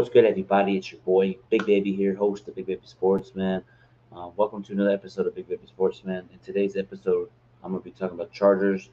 What's 0.00 0.08
good, 0.08 0.24
everybody? 0.24 0.78
It's 0.78 0.90
your 0.90 1.00
boy, 1.02 1.36
Big 1.50 1.66
Baby 1.66 1.94
here, 1.94 2.14
host 2.14 2.48
of 2.48 2.54
Big 2.54 2.64
Baby 2.64 2.80
Sports, 2.84 3.34
man. 3.34 3.62
Uh, 4.10 4.30
welcome 4.34 4.62
to 4.62 4.72
another 4.72 4.92
episode 4.92 5.26
of 5.26 5.34
Big 5.34 5.46
Baby 5.46 5.66
Sports, 5.66 6.06
man. 6.06 6.26
In 6.32 6.38
today's 6.38 6.74
episode, 6.74 7.28
I'm 7.62 7.72
going 7.72 7.82
to 7.82 7.84
be 7.84 7.90
talking 7.90 8.14
about 8.14 8.32
Chargers 8.32 8.88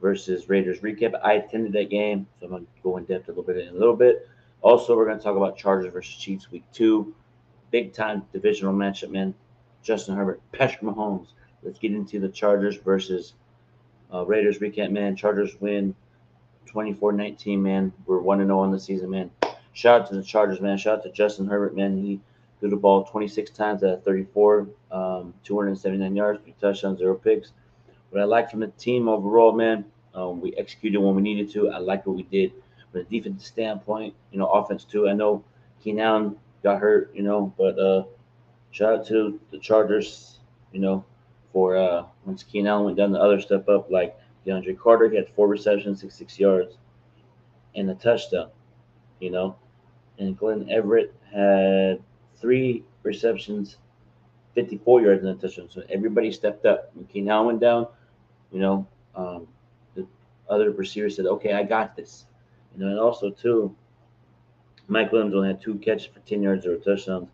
versus 0.00 0.48
Raiders 0.48 0.80
recap. 0.80 1.12
I 1.22 1.34
attended 1.34 1.72
that 1.74 1.90
game, 1.90 2.26
so 2.40 2.46
I'm 2.46 2.50
going 2.50 2.64
to 2.64 2.82
go 2.82 2.96
in 2.96 3.04
depth 3.04 3.28
a 3.28 3.30
little 3.30 3.44
bit 3.44 3.56
in 3.58 3.68
a 3.68 3.78
little 3.78 3.94
bit. 3.94 4.28
Also, 4.62 4.96
we're 4.96 5.04
going 5.04 5.16
to 5.16 5.22
talk 5.22 5.36
about 5.36 5.56
Chargers 5.56 5.92
versus 5.92 6.16
Chiefs 6.16 6.50
week 6.50 6.64
two. 6.72 7.14
Big 7.70 7.92
time 7.92 8.24
divisional 8.32 8.74
matchup, 8.74 9.10
man. 9.10 9.34
Justin 9.84 10.16
Herbert, 10.16 10.40
Patrick 10.50 10.82
Mahomes. 10.82 11.28
Let's 11.62 11.78
get 11.78 11.92
into 11.92 12.18
the 12.18 12.28
Chargers 12.28 12.78
versus 12.78 13.34
uh, 14.12 14.26
Raiders 14.26 14.58
recap, 14.58 14.90
man. 14.90 15.14
Chargers 15.14 15.56
win 15.60 15.94
24 16.66 17.12
19, 17.12 17.62
man. 17.62 17.92
We're 18.06 18.18
1 18.18 18.38
0 18.38 18.58
on 18.58 18.72
the 18.72 18.80
season, 18.80 19.08
man. 19.10 19.30
Shout 19.72 20.02
out 20.02 20.08
to 20.08 20.16
the 20.16 20.22
Chargers, 20.22 20.60
man. 20.60 20.76
Shout 20.76 20.98
out 20.98 21.02
to 21.04 21.10
Justin 21.10 21.46
Herbert, 21.46 21.74
man. 21.74 21.96
He 21.96 22.20
threw 22.60 22.70
the 22.70 22.76
ball 22.76 23.04
26 23.04 23.50
times 23.50 23.82
at 23.82 24.04
34, 24.04 24.68
um, 24.90 25.34
279 25.44 26.14
yards, 26.14 26.40
three 26.42 26.54
touchdowns, 26.60 26.98
zero 26.98 27.14
picks. 27.14 27.52
What 28.10 28.20
I 28.20 28.24
like 28.24 28.50
from 28.50 28.60
the 28.60 28.68
team 28.68 29.08
overall, 29.08 29.52
man, 29.52 29.84
um, 30.14 30.40
we 30.40 30.54
executed 30.56 31.00
when 31.00 31.14
we 31.14 31.22
needed 31.22 31.50
to. 31.52 31.70
I 31.70 31.78
like 31.78 32.06
what 32.06 32.16
we 32.16 32.24
did 32.24 32.52
from 32.90 33.00
a 33.00 33.04
defensive 33.04 33.46
standpoint, 33.46 34.14
you 34.30 34.38
know, 34.38 34.46
offense 34.46 34.84
too. 34.84 35.08
I 35.08 35.14
know 35.14 35.42
Keenan 35.82 36.36
got 36.62 36.80
hurt, 36.80 37.10
you 37.14 37.22
know, 37.22 37.52
but 37.56 37.78
uh, 37.78 38.04
shout 38.70 39.00
out 39.00 39.06
to 39.08 39.40
the 39.50 39.58
Chargers, 39.58 40.38
you 40.72 40.80
know, 40.80 41.04
for 41.52 41.76
uh, 41.76 42.04
once 42.26 42.42
Keenan 42.42 42.84
went 42.84 42.96
down, 42.96 43.12
the 43.12 43.20
other 43.20 43.40
step 43.40 43.68
up, 43.68 43.90
like 43.90 44.16
DeAndre 44.46 44.78
Carter, 44.78 45.08
he 45.08 45.16
had 45.16 45.28
four 45.30 45.48
receptions, 45.48 46.00
66 46.00 46.38
yards, 46.38 46.76
and 47.74 47.90
a 47.90 47.94
touchdown, 47.94 48.48
you 49.20 49.30
know. 49.30 49.56
And 50.18 50.36
Glenn 50.36 50.68
Everett 50.70 51.14
had 51.32 52.02
three 52.36 52.84
receptions, 53.02 53.78
54 54.54 55.02
yards, 55.02 55.24
and 55.24 55.36
a 55.36 55.40
touchdown. 55.40 55.68
So 55.70 55.82
everybody 55.88 56.30
stepped 56.30 56.66
up. 56.66 56.92
Allen 57.28 57.46
went 57.46 57.60
down, 57.60 57.86
you 58.50 58.60
know, 58.60 58.86
um, 59.14 59.48
the 59.94 60.06
other 60.48 60.70
receivers 60.70 61.16
said, 61.16 61.26
okay, 61.26 61.54
I 61.54 61.62
got 61.62 61.96
this. 61.96 62.26
You 62.74 62.84
know, 62.84 62.90
and 62.90 62.98
also, 62.98 63.30
too, 63.30 63.74
Mike 64.88 65.12
Williams 65.12 65.34
only 65.34 65.48
had 65.48 65.60
two 65.60 65.76
catches 65.76 66.06
for 66.06 66.20
10 66.20 66.42
yards 66.42 66.66
or 66.66 66.74
a 66.74 66.78
touchdown. 66.78 67.28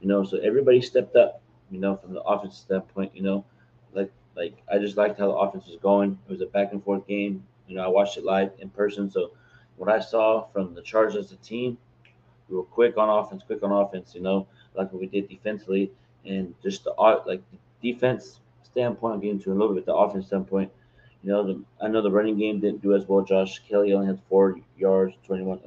You 0.00 0.08
know, 0.08 0.24
so 0.24 0.38
everybody 0.38 0.80
stepped 0.80 1.16
up, 1.16 1.40
you 1.70 1.78
know, 1.78 1.96
from 1.96 2.12
the 2.12 2.22
offense 2.22 2.58
standpoint, 2.58 3.12
you 3.14 3.22
know, 3.22 3.44
like 3.92 4.10
like 4.36 4.56
I 4.70 4.78
just 4.78 4.96
liked 4.96 5.18
how 5.18 5.28
the 5.28 5.34
offense 5.34 5.66
was 5.66 5.76
going. 5.76 6.18
It 6.26 6.30
was 6.30 6.40
a 6.40 6.46
back 6.46 6.72
and 6.72 6.82
forth 6.82 7.06
game. 7.06 7.44
You 7.68 7.76
know, 7.76 7.84
I 7.84 7.88
watched 7.88 8.16
it 8.16 8.24
live 8.24 8.50
in 8.58 8.70
person. 8.70 9.10
So 9.10 9.30
what 9.76 9.88
I 9.88 10.00
saw 10.00 10.46
from 10.52 10.74
the 10.74 10.82
Chargers 10.82 11.16
as 11.26 11.32
a 11.32 11.36
team, 11.36 11.78
we 12.48 12.56
were 12.56 12.62
quick 12.64 12.96
on 12.96 13.08
offense, 13.08 13.42
quick 13.46 13.62
on 13.62 13.72
offense, 13.72 14.14
you 14.14 14.20
know, 14.20 14.46
like 14.74 14.92
what 14.92 15.00
we 15.00 15.06
did 15.06 15.28
defensively. 15.28 15.90
And 16.24 16.54
just 16.62 16.84
the 16.84 16.94
art, 16.96 17.26
like 17.26 17.42
the 17.50 17.92
defense 17.92 18.40
standpoint, 18.62 19.14
I'll 19.14 19.20
get 19.20 19.30
into 19.30 19.52
a 19.52 19.54
little 19.54 19.74
bit 19.74 19.86
the 19.86 19.94
offense 19.94 20.26
standpoint. 20.26 20.70
You 21.22 21.30
know, 21.30 21.46
the, 21.46 21.62
I 21.80 21.88
know 21.88 22.02
the 22.02 22.10
running 22.10 22.38
game 22.38 22.60
didn't 22.60 22.82
do 22.82 22.94
as 22.94 23.06
well. 23.06 23.22
Josh 23.22 23.60
Kelley 23.68 23.92
only 23.92 24.06
had 24.06 24.20
four 24.28 24.56
yards, 24.76 25.14
21, 25.26 25.60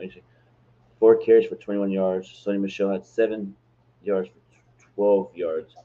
four 1.00 1.16
carries 1.16 1.48
for 1.48 1.56
21 1.56 1.92
yards. 1.92 2.44
Sony 2.46 2.60
Michel 2.60 2.92
had 2.92 3.06
seven 3.06 3.56
yards 4.04 4.30
for 4.78 4.88
12 4.96 5.36
yards. 5.36 5.76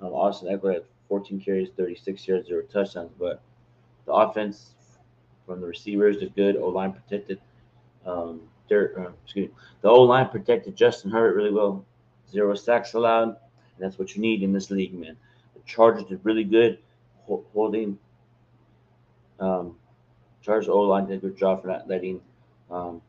Um, 0.00 0.12
Austin 0.12 0.48
Ekeler 0.48 0.74
had 0.74 0.84
14 1.08 1.40
carries, 1.40 1.68
36 1.76 2.26
yards, 2.26 2.48
zero 2.48 2.62
touchdowns. 2.62 3.10
But 3.18 3.40
the 4.06 4.12
offense 4.12 4.74
from 5.46 5.60
the 5.60 5.66
receivers 5.66 6.18
is 6.18 6.30
good. 6.34 6.56
O 6.56 6.68
line 6.68 6.92
protected. 6.92 7.40
Um, 8.04 8.42
Uh, 8.70 9.10
excuse 9.24 9.48
me, 9.48 9.54
the 9.82 9.88
O 9.88 10.02
line 10.02 10.28
protected 10.28 10.76
Justin 10.76 11.10
Herbert 11.10 11.36
really 11.36 11.52
well. 11.52 11.84
Zero 12.30 12.54
sacks 12.54 12.94
allowed. 12.94 13.28
And 13.28 13.36
that's 13.78 13.98
what 13.98 14.14
you 14.14 14.22
need 14.22 14.42
in 14.42 14.52
this 14.52 14.70
league, 14.70 14.94
man. 14.94 15.16
The 15.54 15.60
Chargers 15.66 16.04
did 16.04 16.20
really 16.24 16.44
good 16.44 16.78
holding. 17.26 17.98
Um, 19.38 19.76
Chargers 20.42 20.68
O 20.68 20.80
line 20.80 21.06
did 21.06 21.18
a 21.18 21.20
good 21.20 21.36
job 21.36 21.62
for 21.62 21.68
not 21.68 21.88
letting 21.88 22.20
um, 22.70 23.00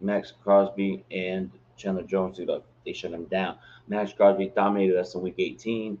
Maxx 0.00 0.32
Crosby 0.42 1.04
and 1.10 1.50
Chandler 1.76 2.02
Jones 2.02 2.36
do 2.36 2.46
the 2.46 2.62
they 2.84 2.92
shut 2.92 3.12
him 3.12 3.24
down. 3.24 3.56
Maxx 3.88 4.12
Crosby 4.12 4.52
dominated 4.54 4.98
us 4.98 5.14
in 5.14 5.20
week 5.20 5.34
18. 5.38 5.98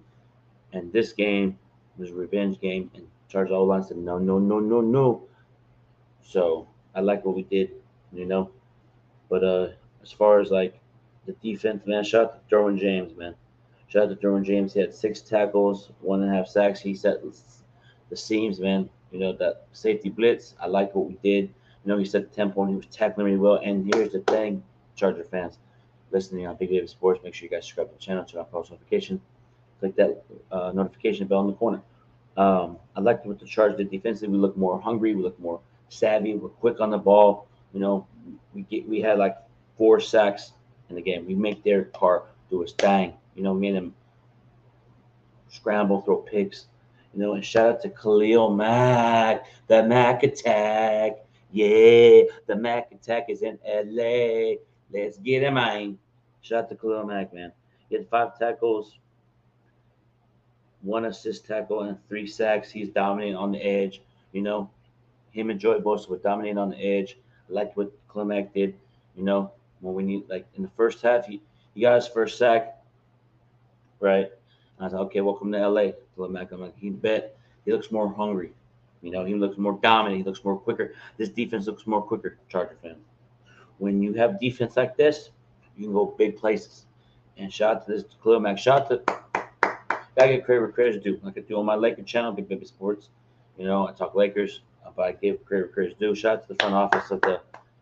And 0.72 0.92
this 0.92 1.12
game 1.12 1.58
was 1.98 2.10
a 2.10 2.14
revenge 2.14 2.60
game. 2.60 2.90
And 2.94 3.06
Chargers 3.28 3.52
O 3.52 3.64
line 3.64 3.84
said, 3.84 3.98
no, 3.98 4.18
no, 4.18 4.38
no, 4.38 4.60
no, 4.60 4.80
no. 4.80 5.22
So 6.22 6.66
I 6.94 7.00
like 7.00 7.24
what 7.24 7.36
we 7.36 7.42
did, 7.42 7.70
you 8.12 8.26
know. 8.26 8.50
But 9.28 9.44
uh 9.44 9.68
as 10.02 10.12
far 10.12 10.40
as 10.40 10.50
like 10.50 10.78
the 11.26 11.32
defense, 11.34 11.86
man, 11.86 12.04
shout 12.04 12.24
out 12.24 12.48
to 12.48 12.54
Derwin 12.54 12.78
James, 12.78 13.16
man. 13.16 13.34
Shout 13.88 14.04
out 14.04 14.20
to 14.20 14.26
Derwin 14.26 14.44
James. 14.44 14.72
He 14.74 14.80
had 14.80 14.94
six 14.94 15.20
tackles, 15.20 15.90
one 16.00 16.22
and 16.22 16.30
a 16.30 16.34
half 16.34 16.46
sacks. 16.46 16.80
He 16.80 16.94
set 16.94 17.20
the 18.08 18.16
seams, 18.16 18.60
man. 18.60 18.88
You 19.10 19.18
know, 19.18 19.32
that 19.34 19.66
safety 19.72 20.08
blitz. 20.08 20.54
I 20.60 20.66
like 20.66 20.94
what 20.94 21.06
we 21.08 21.18
did. 21.22 21.44
You 21.84 21.92
know, 21.92 21.98
he 21.98 22.04
set 22.04 22.28
the 22.28 22.34
tempo 22.34 22.62
and 22.62 22.70
he 22.70 22.76
was 22.76 22.86
tackling 22.86 23.26
really 23.26 23.38
well. 23.38 23.60
And 23.62 23.92
here's 23.92 24.12
the 24.12 24.20
thing, 24.20 24.62
Charger 24.94 25.24
fans 25.24 25.58
listening 26.10 26.46
on 26.46 26.56
Big 26.56 26.70
Baby 26.70 26.86
Sports, 26.86 27.20
make 27.22 27.34
sure 27.34 27.46
you 27.46 27.50
guys 27.50 27.64
subscribe 27.64 27.88
to 27.88 27.94
the 27.94 28.00
channel, 28.00 28.24
turn 28.24 28.40
on 28.40 28.46
post 28.46 28.70
notifications, 28.70 29.20
click 29.78 29.94
that 29.96 30.22
uh, 30.50 30.72
notification 30.74 31.26
bell 31.26 31.40
in 31.42 31.48
the 31.48 31.52
corner. 31.54 31.80
Um, 32.36 32.78
I 32.96 33.00
like 33.00 33.24
what 33.24 33.38
the 33.38 33.46
Chargers 33.46 33.78
did 33.78 33.90
defensively. 33.90 34.36
We 34.36 34.38
look 34.40 34.56
more 34.56 34.80
hungry. 34.80 35.14
We 35.14 35.22
look 35.22 35.38
more 35.40 35.60
savvy. 35.88 36.34
We're 36.34 36.48
quick 36.48 36.80
on 36.80 36.90
the 36.90 36.98
ball. 36.98 37.46
You 37.72 37.80
know, 37.80 38.06
we 38.54 38.62
get 38.62 38.88
we 38.88 39.00
had 39.00 39.18
like 39.18 39.36
four 39.76 40.00
sacks 40.00 40.52
in 40.88 40.96
the 40.96 41.02
game. 41.02 41.26
We 41.26 41.34
make 41.34 41.64
Derek 41.64 41.92
Carr 41.92 42.24
do 42.50 42.60
his 42.60 42.72
thing. 42.72 43.14
You 43.34 43.42
know, 43.42 43.54
made 43.54 43.74
him 43.74 43.94
scramble, 45.48 46.00
throw 46.02 46.18
picks. 46.18 46.66
You 47.14 47.20
know, 47.20 47.34
and 47.34 47.44
shout 47.44 47.66
out 47.66 47.82
to 47.82 47.90
Khalil 47.90 48.54
Mack, 48.54 49.44
the 49.66 49.82
Mack 49.82 50.22
attack. 50.22 51.12
Yeah, 51.52 52.22
the 52.46 52.54
Mack 52.56 52.92
attack 52.92 53.26
is 53.28 53.42
in 53.42 53.58
LA. 53.66 54.60
Let's 54.92 55.18
get 55.18 55.42
him, 55.42 55.54
man. 55.54 55.98
Shout 56.42 56.64
out 56.64 56.68
to 56.70 56.76
Khalil 56.76 57.06
Mack, 57.06 57.34
man. 57.34 57.52
He 57.88 57.96
had 57.96 58.08
five 58.08 58.38
tackles, 58.38 58.98
one 60.82 61.06
assist 61.06 61.46
tackle, 61.46 61.82
and 61.82 61.98
three 62.08 62.26
sacks. 62.26 62.70
He's 62.70 62.88
dominating 62.88 63.36
on 63.36 63.52
the 63.52 63.58
edge. 63.58 64.02
You 64.32 64.42
know, 64.42 64.70
him 65.32 65.50
and 65.50 65.58
Joey 65.58 65.80
Bosa 65.80 66.08
were 66.08 66.18
dominating 66.18 66.58
on 66.58 66.70
the 66.70 66.78
edge. 66.78 67.18
I 67.50 67.52
liked 67.52 67.76
what 67.76 67.92
Khalil 68.12 68.26
Mack 68.26 68.54
did. 68.54 68.74
You 69.16 69.24
know, 69.24 69.52
when 69.80 69.94
we 69.94 70.02
need, 70.02 70.28
like 70.28 70.46
in 70.54 70.62
the 70.62 70.70
first 70.76 71.02
half, 71.02 71.26
he, 71.26 71.42
he 71.74 71.80
got 71.82 71.96
his 71.96 72.06
first 72.06 72.38
sack, 72.38 72.78
right? 73.98 74.30
And 74.78 74.86
I 74.86 74.88
said, 74.88 75.00
okay, 75.00 75.20
welcome 75.20 75.52
to 75.52 75.68
LA, 75.68 75.92
Khalil 76.14 76.30
Mack. 76.30 76.52
I'm 76.52 76.60
like, 76.60 76.78
he 76.78 76.90
bet 76.90 77.36
he 77.64 77.72
looks 77.72 77.90
more 77.90 78.12
hungry. 78.12 78.52
You 79.02 79.10
know, 79.10 79.24
he 79.24 79.34
looks 79.34 79.58
more 79.58 79.78
dominant. 79.82 80.18
He 80.18 80.24
looks 80.24 80.44
more 80.44 80.58
quicker. 80.58 80.94
This 81.16 81.30
defense 81.30 81.66
looks 81.66 81.86
more 81.86 82.02
quicker, 82.02 82.38
Charger 82.48 82.76
fans 82.82 82.98
when 83.80 84.02
you 84.02 84.12
have 84.12 84.38
defense 84.38 84.76
like 84.76 84.96
this, 84.96 85.30
you 85.76 85.84
can 85.84 85.94
go 85.94 86.14
big 86.18 86.36
places. 86.36 86.84
And 87.38 87.52
shout 87.52 87.76
out 87.76 87.86
to 87.86 87.92
this 87.92 88.04
Khalil 88.22 88.40
Mack. 88.40 88.58
Shout 88.58 88.82
out 88.82 89.06
to 89.06 89.48
gotta 90.14 90.28
get 90.28 90.44
credit 90.44 90.60
where 90.60 90.70
credit's 90.70 91.02
due. 91.02 91.18
Like 91.22 91.38
I 91.38 91.40
do 91.40 91.58
on 91.58 91.64
my 91.64 91.74
Laker 91.74 92.02
channel, 92.02 92.30
Big 92.30 92.46
Baby 92.46 92.66
Sports. 92.66 93.08
You 93.58 93.64
know, 93.64 93.88
I 93.88 93.92
talk 93.92 94.14
Lakers, 94.14 94.60
but 94.96 95.02
I 95.06 95.12
give 95.12 95.38
where 95.48 95.68
credit's 95.68 95.98
due. 95.98 96.14
Shout 96.14 96.38
out 96.38 96.48
to 96.48 96.54
the 96.54 96.62
front 96.62 96.74
office 96.74 97.10
of 97.10 97.20
the 97.22 97.40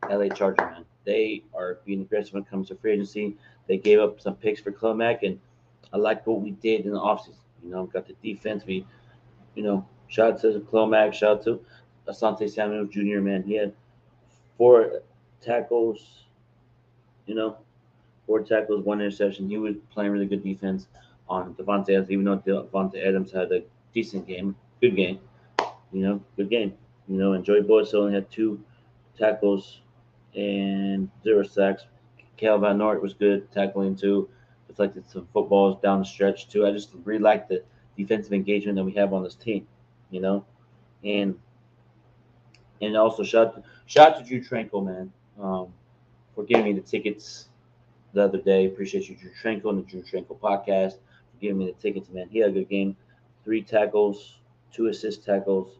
LA 0.08 0.28
Charger, 0.34 0.64
man. 0.66 0.84
They 1.04 1.42
are 1.54 1.78
being 1.84 2.02
aggressive 2.02 2.34
when 2.34 2.42
it 2.42 2.50
comes 2.50 2.68
to 2.68 2.76
free 2.76 2.92
agency. 2.92 3.36
They 3.66 3.78
gave 3.78 3.98
up 3.98 4.20
some 4.20 4.34
picks 4.34 4.60
for 4.60 4.94
Mack, 4.94 5.22
and 5.22 5.38
I 5.92 5.96
like 5.96 6.26
what 6.26 6.40
we 6.40 6.50
did 6.52 6.84
in 6.86 6.92
the 6.92 7.00
offseason. 7.00 7.36
You 7.62 7.70
know, 7.70 7.86
got 7.86 8.06
the 8.06 8.14
defense. 8.22 8.64
We, 8.66 8.86
you 9.54 9.62
know, 9.62 9.86
shout 10.08 10.34
out 10.34 10.40
to 10.42 10.86
Mack. 10.86 11.14
Shout 11.14 11.38
out 11.38 11.44
to 11.44 11.60
Asante 12.08 12.48
Samuel 12.50 12.86
Jr. 12.86 13.20
Man, 13.20 13.42
he 13.42 13.54
had 13.54 13.72
four 14.56 15.02
tackles, 15.40 16.24
you 17.26 17.34
know, 17.34 17.58
four 18.26 18.40
tackles, 18.40 18.84
one 18.84 19.00
interception. 19.00 19.48
He 19.48 19.58
was 19.58 19.76
playing 19.90 20.12
really 20.12 20.26
good 20.26 20.42
defense 20.42 20.88
on 21.28 21.54
Davante 21.54 21.90
Adams, 21.90 22.10
even 22.10 22.24
though 22.24 22.38
Davante 22.38 23.06
Adams 23.06 23.30
had 23.30 23.52
a 23.52 23.62
decent 23.92 24.26
game, 24.26 24.56
good 24.80 24.96
game, 24.96 25.20
you 25.92 26.02
know, 26.02 26.20
good 26.36 26.48
game. 26.48 26.74
You 27.08 27.16
know, 27.16 27.32
and 27.32 27.44
Joey 27.44 27.62
Bosa 27.62 27.94
only 27.94 28.14
had 28.14 28.30
two 28.30 28.62
tackles 29.18 29.80
and 30.34 31.10
zero 31.22 31.42
sacks. 31.42 31.84
Kyle 32.40 32.58
Van 32.58 32.78
Noy 32.78 32.98
was 32.98 33.14
good 33.14 33.50
tackling 33.50 33.96
too. 33.96 34.28
Deflected 34.68 35.08
some 35.08 35.26
footballs 35.32 35.80
down 35.82 36.00
the 36.00 36.04
stretch 36.04 36.48
too. 36.48 36.66
I 36.66 36.72
just 36.72 36.90
really 37.04 37.20
like 37.20 37.48
the 37.48 37.64
defensive 37.96 38.32
engagement 38.32 38.76
that 38.76 38.84
we 38.84 38.92
have 38.92 39.12
on 39.12 39.24
this 39.24 39.34
team, 39.34 39.66
you 40.10 40.20
know, 40.20 40.44
and 41.02 41.38
and 42.80 42.96
also 42.96 43.22
shout 43.24 43.62
shout 43.86 44.18
to 44.18 44.24
Drue 44.24 44.42
Tranquill, 44.44 44.84
man 44.84 45.12
um, 45.40 45.72
for 46.34 46.44
giving 46.44 46.64
me 46.64 46.72
the 46.72 46.80
tickets 46.80 47.48
the 48.12 48.22
other 48.22 48.38
day. 48.38 48.66
Appreciate 48.66 49.08
you, 49.08 49.16
Drue 49.16 49.30
Tranquill, 49.42 49.70
and 49.70 49.78
the 49.78 49.90
Drue 49.90 50.02
Tranquill 50.02 50.38
podcast 50.38 50.94
for 50.94 51.40
giving 51.40 51.58
me 51.58 51.66
the 51.66 51.72
tickets, 51.72 52.08
man. 52.10 52.28
He 52.28 52.38
had 52.38 52.50
a 52.50 52.52
good 52.52 52.68
game. 52.68 52.96
Three 53.44 53.62
tackles, 53.62 54.38
two 54.72 54.88
assist 54.88 55.24
tackles, 55.24 55.78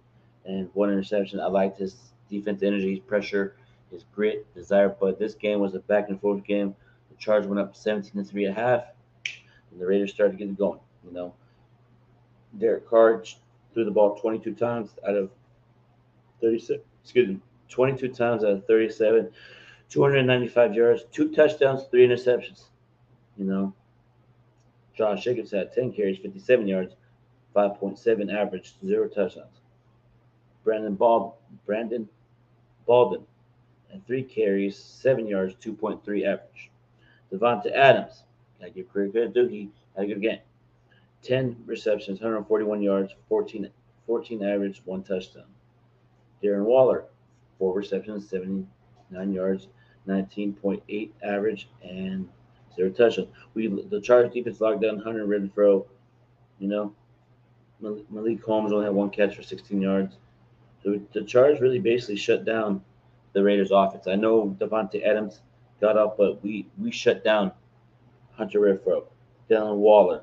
and 0.49 0.69
one 0.73 0.91
interception. 0.91 1.39
I 1.39 1.47
liked 1.47 1.79
his 1.79 1.97
defense 2.29 2.63
energy, 2.63 2.91
his 2.91 3.01
pressure. 3.01 3.55
his 3.93 4.05
grit, 4.15 4.53
desire. 4.55 4.89
But 4.89 5.19
this 5.19 5.35
game 5.35 5.61
was 5.61 5.75
a 5.75 5.81
back 5.81 6.09
and 6.09 6.21
forth 6.21 6.45
game. 6.45 6.75
The 7.11 7.17
Chargers 7.17 7.47
went 7.47 7.61
up 7.61 7.77
17 7.77 8.13
to 8.13 8.29
3 8.29 8.47
at 8.47 8.57
half, 8.57 8.85
and 9.71 9.81
the 9.81 9.87
Raiders 9.87 10.11
started 10.13 10.39
getting 10.39 10.55
going. 10.55 10.81
You 11.07 11.13
know, 11.13 11.35
Derek 12.59 12.89
Carr 12.89 13.23
threw 13.73 13.85
the 13.85 13.91
ball 13.91 14.17
22 14.17 14.55
times 14.55 14.91
out 15.07 15.15
of 15.15 15.31
36. 16.41 16.83
Excuse 17.03 17.29
me, 17.29 17.41
22 17.69 18.09
times 18.09 18.45
out 18.45 18.51
of 18.51 18.67
37, 18.67 19.31
295 19.89 20.75
yards, 20.75 21.05
two 21.13 21.33
touchdowns, 21.33 21.85
three 21.91 22.07
interceptions. 22.07 22.65
You 23.37 23.45
know, 23.45 23.75
Josh 24.95 25.25
Jacobs 25.25 25.53
had 25.53 25.73
10 25.73 25.93
carries, 25.93 26.19
57 26.19 26.67
yards, 26.67 26.95
5.7 27.55 28.35
average, 28.35 28.75
zero 28.85 29.09
touchdowns. 29.09 29.58
Brandon 30.69 30.97
Ball, 30.97 31.35
Brandon 31.65 32.07
Bolden 32.87 33.25
and 33.91 34.07
three 34.07 34.23
carries, 34.23 34.77
seven 34.77 35.27
yards, 35.27 35.55
2.3 35.65 36.27
average. 36.27 36.71
Davante 37.33 37.73
Adams, 37.73 38.25
gotta 38.59 38.73
give 38.73 38.91
credit 38.91 39.33
to 39.33 39.41
Doogie, 39.41 39.71
had 39.97 40.05
a 40.05 40.09
good 40.09 40.21
game. 40.21 40.41
10 41.23 41.57
receptions, 41.65 42.21
141 42.21 42.83
yards, 42.83 43.15
14, 43.31 43.71
14 44.07 44.45
average, 44.45 44.83
one 44.85 45.03
touchdown. 45.03 45.47
Darren 46.45 46.65
Waller, 46.65 47.07
four 47.59 47.73
receptions, 47.75 48.29
79 48.29 49.33
yards, 49.33 49.69
19.8 50.07 51.11
average, 51.23 51.71
and 51.83 52.29
zero 52.77 52.91
touchdowns. 52.91 53.29
We 53.55 53.69
the 53.69 54.03
Chargers 54.03 54.35
defense 54.35 54.61
locked 54.61 54.83
down 54.83 54.99
Hunter 54.99 55.27
Renfrow. 55.27 55.87
You 56.59 56.69
know, 56.69 56.95
Malik 57.81 58.45
Holmes 58.45 58.71
only 58.71 58.85
had 58.85 58.95
one 58.95 59.09
catch 59.09 59.35
for 59.35 59.43
16 59.43 59.81
yards. 59.81 60.19
So 60.83 61.01
the 61.13 61.25
Chargers 61.25 61.61
really 61.61 61.79
basically 61.79 62.17
shut 62.17 62.45
down 62.45 62.83
the 63.33 63.43
Raiders 63.43 63.71
offense. 63.73 64.07
I 64.07 64.15
know 64.15 64.57
Davante 64.59 65.05
Adams 65.05 65.41
got 65.81 65.97
up, 65.97 66.17
but 66.17 66.43
we 66.43 66.67
we 66.79 66.91
shut 66.91 67.25
down 67.25 67.53
Hunter 68.33 68.61
Renfrow, 68.61 69.05
Dylan 69.51 69.77
Waller, 69.77 70.23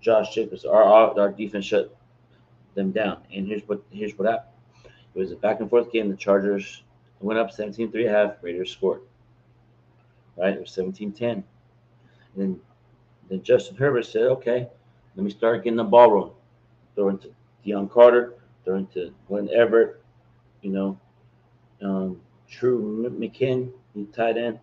Josh 0.00 0.34
Jacobs. 0.34 0.64
Our 0.64 0.82
our 1.18 1.30
defense 1.30 1.64
shut 1.64 1.94
them 2.74 2.90
down. 2.92 3.18
And 3.34 3.46
here's 3.46 3.62
what 3.68 3.82
here's 3.90 4.18
what 4.18 4.28
happened. 4.28 4.54
It 5.14 5.18
was 5.18 5.32
a 5.32 5.36
back 5.36 5.60
and 5.60 5.68
forth 5.68 5.92
game. 5.92 6.08
The 6.08 6.16
Chargers 6.16 6.82
went 7.20 7.38
up 7.38 7.50
17-3 7.50 8.08
half. 8.08 8.36
Raiders 8.42 8.70
scored. 8.70 9.02
Right? 10.36 10.54
It 10.54 10.60
was 10.60 10.70
17-10. 10.70 11.22
And 11.32 11.44
then, 12.36 12.60
then 13.28 13.42
Justin 13.42 13.76
Herbert 13.76 14.06
said, 14.06 14.22
okay, 14.22 14.68
let 15.16 15.24
me 15.24 15.30
start 15.30 15.64
getting 15.64 15.76
the 15.76 15.84
ball 15.84 16.12
rolling. 16.12 16.32
Throw 16.94 17.08
into 17.08 17.30
Deion 17.66 17.90
Carter, 17.90 18.34
throw 18.70 18.78
into 18.78 19.12
Glenn 19.26 19.48
Everett, 19.52 20.00
you 20.62 20.70
know, 20.70 21.00
um, 21.82 22.20
True 22.48 23.10
McKinn, 23.18 23.72
he 23.94 24.04
tied 24.06 24.36
in, 24.36 24.58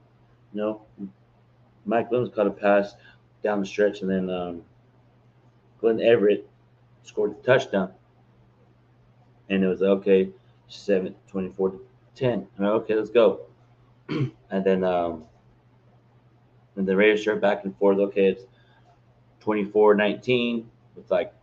you 0.53 0.61
know. 0.61 0.81
Mike 1.85 2.11
Williams 2.11 2.33
caught 2.33 2.47
a 2.47 2.51
pass 2.51 2.95
down 3.43 3.61
the 3.61 3.65
stretch, 3.65 4.01
and 4.01 4.09
then 4.09 4.29
um, 4.29 4.61
Glenn 5.79 6.01
Everett 6.01 6.47
scored 7.03 7.37
the 7.37 7.43
touchdown. 7.43 7.91
And 9.49 9.63
it 9.63 9.67
was 9.67 9.81
okay, 9.81 10.29
7 10.67 11.15
24 11.29 11.71
to 11.71 11.79
10. 12.15 12.47
I'm 12.57 12.63
like, 12.63 12.73
okay, 12.73 12.95
let's 12.95 13.09
go. 13.09 13.41
and 14.09 14.31
then 14.63 14.83
um 14.83 15.23
and 16.75 16.87
the 16.87 16.95
Raiders 16.95 17.21
start 17.21 17.41
back 17.41 17.63
and 17.63 17.75
forth. 17.77 17.97
Okay, 17.99 18.27
it's 18.27 18.43
24 19.39 19.95
19 19.95 20.69
with 20.95 21.09
like 21.09 21.33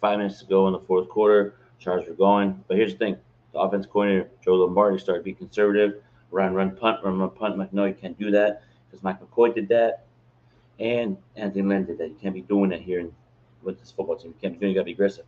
five 0.00 0.18
minutes 0.18 0.40
to 0.40 0.46
go 0.46 0.66
in 0.66 0.72
the 0.72 0.80
fourth 0.80 1.08
quarter. 1.08 1.54
Chargers 1.80 2.08
were 2.08 2.14
going. 2.14 2.62
But 2.68 2.76
here's 2.76 2.92
the 2.92 2.98
thing 2.98 3.16
the 3.52 3.58
offense 3.58 3.86
coordinator, 3.86 4.30
Joe 4.44 4.54
Lombardi, 4.54 4.98
started 4.98 5.20
to 5.20 5.24
be 5.24 5.34
conservative. 5.34 6.02
Run, 6.30 6.54
run, 6.54 6.76
punt, 6.76 7.02
run, 7.02 7.18
run, 7.18 7.30
punt. 7.30 7.54
I'm 7.54 7.58
like, 7.58 7.72
no, 7.72 7.86
you 7.86 7.94
can't 7.94 8.16
do 8.18 8.30
that 8.30 8.62
because 8.86 9.02
Mike 9.02 9.20
McCoy 9.20 9.52
did 9.52 9.68
that. 9.68 10.04
And 10.78 11.16
Anthony 11.36 11.62
Lynn 11.62 11.86
did 11.86 11.98
that. 11.98 12.08
You 12.08 12.16
can't 12.22 12.34
be 12.34 12.42
doing 12.42 12.70
that 12.70 12.80
here 12.80 13.00
in, 13.00 13.12
with 13.62 13.80
this 13.80 13.90
football 13.90 14.16
team. 14.16 14.28
You 14.28 14.36
can't 14.40 14.54
be 14.54 14.60
doing. 14.60 14.70
You 14.70 14.76
got 14.76 14.82
to 14.82 14.86
be 14.86 14.92
aggressive. 14.92 15.24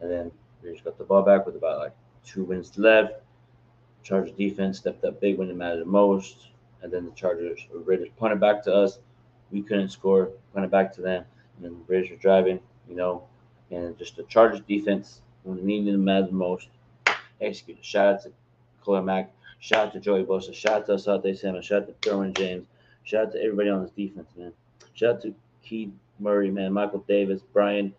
And 0.00 0.10
then 0.10 0.30
Raiders 0.62 0.80
got 0.82 0.98
the 0.98 1.04
ball 1.04 1.22
back 1.22 1.46
with 1.46 1.56
about 1.56 1.78
like 1.78 1.92
two 2.24 2.46
minutes 2.46 2.76
left. 2.76 3.14
Chargers 4.02 4.32
defense 4.32 4.78
stepped 4.78 5.04
up 5.04 5.20
big 5.20 5.38
when 5.38 5.48
it 5.48 5.56
mattered 5.56 5.80
the 5.80 5.84
most. 5.84 6.48
And 6.82 6.92
then 6.92 7.04
the 7.04 7.12
Chargers 7.12 7.60
Raiders 7.72 8.08
punted 8.18 8.40
back 8.40 8.62
to 8.64 8.74
us. 8.74 8.98
We 9.50 9.62
couldn't 9.62 9.90
score, 9.90 10.30
punted 10.54 10.70
back 10.70 10.92
to 10.94 11.02
them. 11.02 11.24
And 11.56 11.64
then 11.64 11.72
the 11.72 11.92
Raiders 11.92 12.10
were 12.10 12.16
driving, 12.16 12.60
you 12.88 12.96
know, 12.96 13.24
and 13.70 13.96
just 13.98 14.16
the 14.16 14.22
Chargers 14.24 14.60
defense 14.66 15.20
it 15.46 15.64
needed 15.64 15.94
the 15.94 16.28
most 16.30 16.68
executed. 17.40 17.84
Shout 17.84 18.14
out 18.14 18.22
to 18.84 19.02
Mack. 19.02 19.32
Shout 19.58 19.88
out 19.88 19.92
to 19.92 20.00
Joey 20.00 20.24
Bosa. 20.24 20.54
Shout 20.54 20.82
out 20.82 20.86
to 20.86 20.92
Asante 20.92 21.38
Samuel. 21.38 21.62
Shout 21.62 21.82
out 21.82 22.02
to 22.02 22.08
Derwin 22.08 22.36
James. 22.36 22.66
Shout 23.04 23.26
out 23.26 23.32
to 23.32 23.42
everybody 23.42 23.68
on 23.68 23.82
this 23.82 23.90
defense, 23.90 24.28
man. 24.36 24.52
Shout 24.94 25.16
out 25.16 25.22
to 25.22 25.34
Keith 25.62 25.92
Murray, 26.18 26.50
man. 26.50 26.72
Michael 26.72 27.04
Davis, 27.06 27.42
Brian 27.52 27.94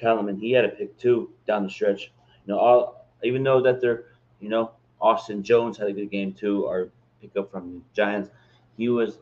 Kalaman. 0.00 0.40
He 0.40 0.52
had 0.52 0.64
a 0.64 0.68
pick 0.68 0.98
too 0.98 1.30
down 1.46 1.64
the 1.64 1.70
stretch. 1.70 2.10
You 2.46 2.54
know, 2.54 2.58
all 2.58 3.06
even 3.22 3.42
though 3.42 3.62
that 3.62 3.80
they're, 3.80 4.04
you 4.40 4.48
know, 4.48 4.72
Austin 5.00 5.42
Jones 5.42 5.78
had 5.78 5.88
a 5.88 5.92
good 5.92 6.10
game 6.10 6.32
too, 6.32 6.66
our 6.66 6.88
pickup 7.20 7.50
from 7.50 7.74
the 7.74 7.80
Giants. 7.94 8.30
He 8.76 8.88
was 8.88 9.18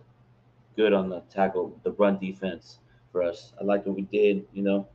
good 0.77 0.93
on 0.93 1.09
the 1.09 1.21
tackle, 1.31 1.79
the 1.83 1.93
run 1.93 2.19
defense 2.19 2.79
for 3.11 3.23
us. 3.23 3.53
I 3.61 3.65
liked 3.65 3.87
what 3.87 3.97
we 3.97 4.03
did, 4.03 4.47
you 4.53 4.63
know. 4.63 4.89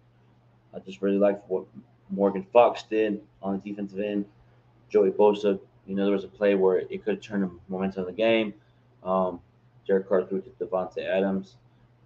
I 0.73 0.79
just 0.79 1.01
really 1.01 1.17
liked 1.17 1.49
what 1.49 1.65
Morgan 2.09 2.45
Fox 2.53 2.83
did 2.83 3.21
on 3.41 3.53
the 3.53 3.69
defensive 3.69 3.99
end. 3.99 4.25
Joey 4.89 5.11
Bosa, 5.11 5.59
you 5.85 5.95
know, 5.95 6.05
there 6.05 6.13
was 6.13 6.23
a 6.23 6.29
play 6.29 6.55
where 6.55 6.79
it 6.79 7.03
could 7.03 7.21
turn 7.21 7.41
the 7.41 7.51
momentum 7.67 8.01
of 8.01 8.07
the 8.07 8.13
game. 8.13 8.53
Um, 9.03 9.39
Derek 9.85 10.07
Carr 10.07 10.25
threw 10.25 10.42
to 10.42 10.49
Davante 10.61 11.06
Adams. 11.06 11.56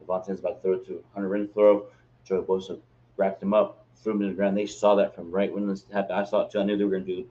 Davante's 0.01 0.39
about 0.39 0.55
to 0.57 0.62
throw 0.62 0.77
to 0.79 1.03
Hunter 1.13 1.29
Renfrow. 1.29 1.83
Joey 2.25 2.43
Bosa 2.43 2.79
wrapped 3.17 3.41
him 3.41 3.53
up, 3.53 3.86
threw 3.97 4.13
him 4.13 4.19
to 4.21 4.27
the 4.27 4.33
ground. 4.33 4.57
They 4.57 4.65
saw 4.65 4.95
that 4.95 5.15
from 5.15 5.31
right 5.31 5.53
when 5.53 5.67
this 5.67 5.86
happened. 5.91 6.19
I 6.19 6.24
saw 6.24 6.41
it 6.41 6.51
too. 6.51 6.59
I 6.59 6.63
knew 6.63 6.77
they 6.77 6.83
were 6.83 6.91
going 6.91 7.05
to 7.05 7.15
do 7.17 7.27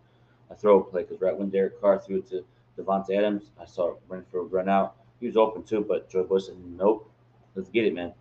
a 0.51 0.55
throw 0.55 0.83
play 0.83 1.03
because 1.03 1.21
right 1.21 1.37
when 1.37 1.51
Derek 1.51 1.81
Carr 1.81 1.99
threw 1.99 2.19
it 2.19 2.29
to 2.31 2.45
Davante 2.79 3.17
Adams, 3.17 3.51
I 3.61 3.65
saw 3.65 3.95
Renfrow 4.09 4.51
run 4.51 4.69
out. 4.69 4.97
He 5.21 5.27
was 5.27 5.37
open 5.37 5.63
too, 5.63 5.85
but 5.87 6.09
Joey 6.09 6.25
Bosa 6.25 6.57
nope, 6.77 7.11
let's 7.55 7.69
get 7.69 7.85
it, 7.85 7.95
man. 7.95 8.13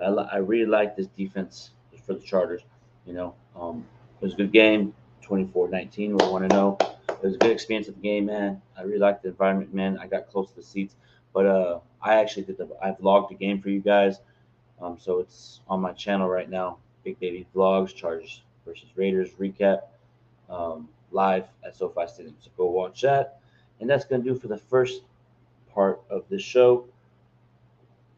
I, 0.00 0.06
I 0.06 0.36
really 0.38 0.66
like 0.66 0.96
this 0.96 1.06
defense 1.08 1.70
for 2.06 2.14
the 2.14 2.20
Chargers. 2.20 2.62
You 3.06 3.14
know, 3.14 3.34
um, 3.58 3.84
it 4.20 4.24
was 4.24 4.34
a 4.34 4.36
good 4.36 4.52
game. 4.52 4.94
24-19. 5.26 5.96
We 5.96 6.14
want 6.14 6.48
to 6.48 6.56
know. 6.56 6.78
It 7.08 7.22
was 7.22 7.34
a 7.34 7.38
good 7.38 7.50
experience 7.50 7.88
of 7.88 7.94
the 7.96 8.00
game, 8.00 8.26
man. 8.26 8.60
I 8.78 8.82
really 8.82 8.98
liked 8.98 9.22
the 9.22 9.30
environment, 9.30 9.74
man. 9.74 9.98
I 9.98 10.06
got 10.06 10.28
close 10.28 10.50
to 10.50 10.56
the 10.56 10.62
seats, 10.62 10.94
but 11.32 11.46
uh, 11.46 11.80
I 12.00 12.16
actually 12.16 12.44
did 12.44 12.58
the. 12.58 12.68
I 12.82 12.92
vlogged 12.92 13.30
the 13.30 13.34
game 13.34 13.60
for 13.60 13.70
you 13.70 13.80
guys, 13.80 14.20
um, 14.80 14.96
so 15.00 15.18
it's 15.18 15.60
on 15.68 15.80
my 15.80 15.92
channel 15.92 16.28
right 16.28 16.48
now. 16.48 16.78
Big 17.04 17.18
Baby 17.18 17.46
Vlogs, 17.54 17.94
Chargers 17.94 18.42
versus 18.64 18.88
Raiders 18.96 19.30
recap, 19.40 19.82
um, 20.50 20.88
live 21.10 21.46
at 21.64 21.76
SoFi 21.76 22.06
Stadium. 22.06 22.36
So 22.40 22.50
go 22.56 22.66
watch 22.66 23.00
that, 23.02 23.40
and 23.80 23.88
that's 23.88 24.04
gonna 24.04 24.22
do 24.22 24.34
for 24.34 24.48
the 24.48 24.58
first 24.58 25.02
part 25.72 26.00
of 26.10 26.24
this 26.28 26.42
show. 26.42 26.84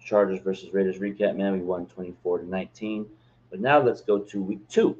Chargers 0.04 0.40
versus 0.40 0.72
Raiders 0.72 0.98
recap, 0.98 1.36
man. 1.36 1.52
We 1.52 1.60
won 1.60 1.86
24 1.86 2.38
to 2.38 2.48
19. 2.48 3.06
But 3.50 3.60
now 3.60 3.80
let's 3.80 4.00
go 4.00 4.18
to 4.18 4.42
week 4.42 4.66
two. 4.68 4.96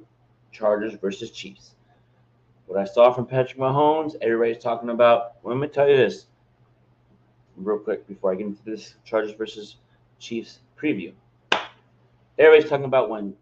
Chargers 0.52 0.94
versus 0.94 1.30
Chiefs. 1.30 1.74
What 2.66 2.78
I 2.78 2.84
saw 2.84 3.12
from 3.12 3.26
Patrick 3.26 3.58
Mahomes, 3.58 4.14
everybody's 4.20 4.62
talking 4.62 4.90
about. 4.90 5.34
Well, 5.42 5.54
let 5.54 5.60
me 5.60 5.68
tell 5.68 5.88
you 5.88 5.96
this 5.96 6.26
real 7.56 7.78
quick 7.78 8.06
before 8.06 8.32
I 8.32 8.36
get 8.36 8.46
into 8.46 8.64
this 8.64 8.94
Chargers 9.04 9.32
versus 9.32 9.76
Chiefs 10.18 10.60
preview. 10.80 11.12
Everybody's 12.38 12.70
talking 12.70 12.84
about 12.84 13.10
when 13.10 13.34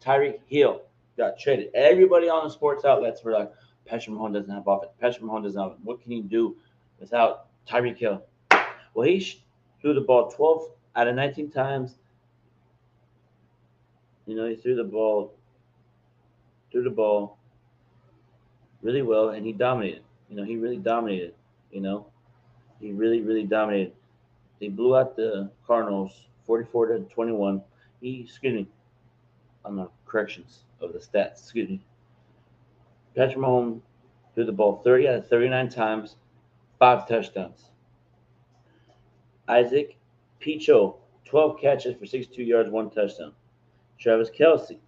Tyreek 0.00 0.40
Hill 0.46 0.82
got 1.16 1.38
traded. 1.38 1.70
Everybody 1.74 2.28
on 2.28 2.44
the 2.44 2.50
sports 2.50 2.84
outlets 2.84 3.22
were 3.22 3.32
like, 3.32 3.52
Patrick 3.84 4.16
Mahomes 4.16 4.34
doesn't 4.34 4.50
have 4.50 4.66
offense. 4.66 4.92
Patrick 5.00 5.22
Mahomes 5.22 5.44
doesn't 5.44 5.60
have. 5.60 5.72
What 5.82 6.02
can 6.02 6.12
he 6.12 6.20
do 6.22 6.56
without 7.00 7.46
Tyreek 7.68 7.98
Hill? 7.98 8.22
Well, 8.94 9.06
he 9.06 9.42
threw 9.80 9.94
the 9.94 10.00
ball 10.00 10.30
12 10.30 10.62
out 10.96 11.08
of 11.08 11.14
19 11.14 11.50
times. 11.50 11.96
You 14.28 14.36
know, 14.36 14.46
he 14.46 14.56
threw 14.56 14.76
the 14.76 14.84
ball 14.84 15.32
threw 16.70 16.82
the 16.82 16.90
ball 16.90 17.38
really 18.82 19.00
well, 19.00 19.30
and 19.30 19.46
he 19.46 19.54
dominated. 19.54 20.02
You 20.28 20.36
know, 20.36 20.44
he 20.44 20.56
really 20.56 20.76
dominated. 20.76 21.34
You 21.72 21.80
know, 21.80 22.06
he 22.78 22.92
really, 22.92 23.22
really 23.22 23.44
dominated. 23.44 23.94
They 24.60 24.68
blew 24.68 24.98
out 24.98 25.16
the 25.16 25.50
Cardinals 25.66 26.26
44 26.44 26.86
to 26.88 26.98
21. 27.00 27.62
He, 28.02 28.20
excuse 28.20 28.52
me, 28.52 28.68
on 29.64 29.76
the 29.76 29.88
corrections 30.04 30.64
of 30.82 30.92
the 30.92 30.98
stats, 30.98 31.40
excuse 31.40 31.70
me. 31.70 31.80
Patrick 33.16 33.38
Mahomes 33.38 33.80
threw 34.34 34.44
the 34.44 34.52
ball 34.52 34.82
30 34.84 35.08
out 35.08 35.14
of 35.14 35.28
39 35.28 35.70
times, 35.70 36.16
five 36.78 37.08
touchdowns. 37.08 37.70
Isiah 39.50 39.86
Pacheco, 40.38 40.98
12 41.24 41.58
catches 41.58 41.96
for 41.96 42.04
62 42.04 42.42
yards, 42.42 42.68
one 42.68 42.90
touchdown. 42.90 43.32
Travis 43.98 44.30
Kelce, 44.30 44.78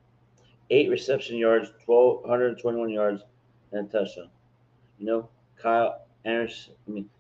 eight 0.71 0.89
reception 0.89 1.37
yards, 1.37 1.73
1,221 1.87 2.91
yards, 2.91 3.23
and 3.73 3.89
a 3.89 3.93
touchdown. 3.93 4.29
You 4.99 5.07
know, 5.07 5.29
Kyle 5.61 6.07
Anderson, 6.25 6.75
I 6.87 6.91
mean, 6.91 7.11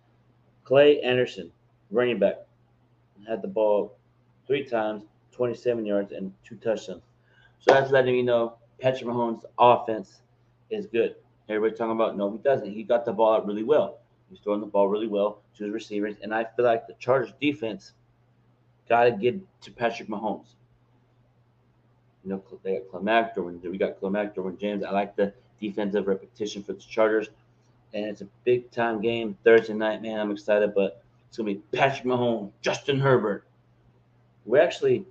Clay 0.64 1.00
Anderson, 1.00 1.50
running 1.90 2.18
back, 2.18 2.36
had 3.26 3.42
the 3.42 3.48
ball 3.48 3.96
three 4.46 4.64
times, 4.64 5.04
27 5.32 5.84
yards, 5.84 6.12
and 6.12 6.32
two 6.44 6.56
touchdowns. 6.56 7.02
So 7.58 7.74
that's 7.74 7.90
letting 7.90 8.14
me 8.14 8.22
know 8.22 8.56
Patrick 8.80 9.08
Mahomes' 9.08 9.44
offense 9.58 10.22
is 10.70 10.86
good. 10.86 11.16
Everybody 11.48 11.76
talking 11.76 11.92
about 11.92 12.16
no, 12.16 12.30
he 12.30 12.38
doesn't. 12.38 12.70
He 12.70 12.82
got 12.84 13.04
the 13.04 13.12
ball 13.12 13.34
out 13.34 13.46
really 13.46 13.64
well. 13.64 13.98
He's 14.30 14.38
throwing 14.38 14.60
the 14.60 14.66
ball 14.66 14.88
really 14.88 15.08
well 15.08 15.42
to 15.56 15.64
his 15.64 15.72
receivers, 15.72 16.14
and 16.22 16.32
I 16.32 16.44
feel 16.44 16.64
like 16.64 16.86
the 16.86 16.94
Chargers 16.94 17.34
defense 17.40 17.92
got 18.88 19.04
to 19.04 19.10
get 19.10 19.36
to 19.62 19.72
Patrick 19.72 20.08
Mahomes. 20.08 20.54
Know, 22.30 22.42
they 22.62 22.78
got 22.78 22.90
Khalil 22.90 23.02
Mack, 23.04 23.34
Derwin, 23.34 23.62
we 23.62 23.78
got 23.78 23.98
Khalil 23.98 24.10
Mack, 24.10 24.34
Derwin 24.34 24.58
James. 24.58 24.82
I 24.82 24.90
like 24.90 25.16
the 25.16 25.32
defensive 25.60 26.06
repetition 26.06 26.62
for 26.62 26.72
the 26.72 26.80
Chargers, 26.80 27.28
and 27.92 28.06
it's 28.06 28.20
a 28.20 28.28
big 28.44 28.70
time 28.70 29.00
game 29.00 29.36
Thursday 29.44 29.74
night. 29.74 30.02
Man, 30.02 30.18
I'm 30.18 30.30
excited, 30.30 30.74
but 30.74 31.02
it's 31.28 31.36
gonna 31.36 31.54
be 31.54 31.62
Patrick 31.72 32.04
Mahomes, 32.04 32.50
Justin 32.62 33.00
Herbert. 33.00 33.44
We 34.44 34.58
actually 34.58 35.04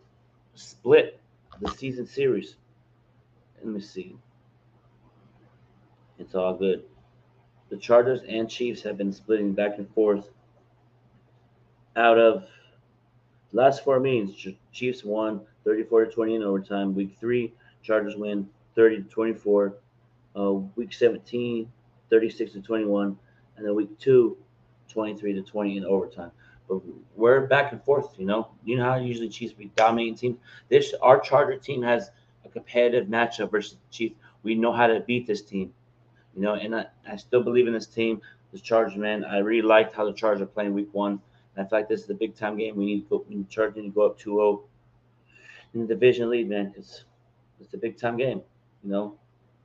split 0.55 1.19
the 1.61 1.69
season 1.71 2.07
series. 2.07 2.55
Let 3.57 3.73
me 3.73 3.81
see. 3.81 4.15
It's 6.17 6.35
all 6.35 6.53
good. 6.53 6.83
The 7.69 7.77
Chargers 7.77 8.21
and 8.27 8.49
Chiefs 8.49 8.81
have 8.83 8.97
been 8.97 9.13
splitting 9.13 9.53
back 9.53 9.77
and 9.77 9.89
forth. 9.93 10.29
Out 11.95 12.17
of 12.17 12.45
last 13.51 13.83
four 13.83 13.99
meetings, 13.99 14.35
Chiefs 14.71 15.03
won 15.03 15.41
34 15.69 16.05
to 16.05 16.11
20 16.11 16.35
in 16.35 16.41
overtime. 16.41 16.95
Week 16.95 17.15
three, 17.19 17.53
Chargers 17.83 18.15
win 18.15 18.49
30 18.73 19.03
to 19.03 19.03
24. 19.03 19.75
Uh, 20.35 20.51
week 20.75 20.91
17, 20.91 21.71
36 22.09 22.53
to 22.53 22.61
21. 22.61 23.15
And 23.55 23.65
then 23.65 23.75
week 23.75 23.95
two, 23.99 24.35
23 24.91 25.33
to 25.33 25.43
20 25.43 25.77
in 25.77 25.85
overtime. 25.85 26.31
But 26.67 26.81
we're 27.15 27.45
back 27.45 27.71
and 27.71 27.83
forth, 27.83 28.15
you 28.17 28.25
know. 28.25 28.47
You 28.65 28.77
know 28.77 28.85
how 28.85 28.95
usually 28.95 29.29
Chiefs 29.29 29.53
be 29.53 29.69
dominating 29.75 30.15
teams. 30.15 30.37
This 30.69 30.95
our 31.03 31.19
Charger 31.19 31.57
team 31.59 31.83
has 31.83 32.09
a 32.45 32.49
competitive 32.49 33.07
matchup 33.07 33.51
versus 33.51 33.73
the 33.73 33.95
Chiefs. 33.95 34.15
We 34.41 34.55
know 34.55 34.73
how 34.73 34.87
to 34.87 35.01
beat 35.01 35.27
this 35.27 35.43
team. 35.43 35.71
You 36.35 36.41
know, 36.41 36.55
and 36.55 36.75
I, 36.75 36.85
I 37.07 37.15
still 37.17 37.43
believe 37.43 37.67
in 37.67 37.73
this 37.73 37.85
team, 37.85 38.21
this 38.51 38.61
Chargers, 38.61 38.97
man. 38.97 39.23
I 39.23 39.37
really 39.37 39.61
liked 39.61 39.93
how 39.93 40.05
the 40.05 40.13
Chargers 40.13 40.41
are 40.41 40.47
playing 40.47 40.73
week 40.73 40.89
one. 40.93 41.21
And 41.55 41.63
I 41.63 41.69
feel 41.69 41.77
like 41.77 41.89
this 41.89 42.01
is 42.01 42.09
a 42.09 42.15
big 42.15 42.35
time 42.35 42.57
game. 42.57 42.75
We 42.75 42.85
need 42.87 43.01
to 43.01 43.09
go, 43.09 43.25
we 43.29 43.35
need 43.35 43.49
Chargers 43.49 43.75
need 43.75 43.89
to 43.89 43.93
go 43.93 44.07
up 44.07 44.17
2 44.17 44.31
0 44.31 44.63
in 45.73 45.81
the 45.81 45.87
division 45.87 46.29
lead, 46.29 46.49
man, 46.49 46.69
because 46.69 47.03
it's 47.59 47.73
a 47.73 47.77
big 47.77 47.97
time 47.97 48.17
game. 48.17 48.41
You 48.83 48.91
know, 48.91 49.15